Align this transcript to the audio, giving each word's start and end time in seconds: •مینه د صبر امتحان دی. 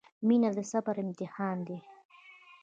•مینه 0.27 0.49
د 0.57 0.59
صبر 0.71 0.95
امتحان 1.03 1.57
دی. 1.67 1.79